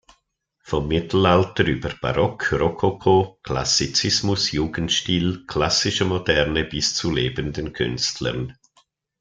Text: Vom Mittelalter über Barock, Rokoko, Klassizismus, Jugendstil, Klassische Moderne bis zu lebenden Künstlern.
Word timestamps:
Vom 0.63 0.87
Mittelalter 0.87 1.63
über 1.65 1.89
Barock, 2.01 2.53
Rokoko, 2.53 3.37
Klassizismus, 3.43 4.51
Jugendstil, 4.51 5.45
Klassische 5.45 6.05
Moderne 6.05 6.63
bis 6.63 6.95
zu 6.95 7.11
lebenden 7.11 7.71
Künstlern. 7.71 8.57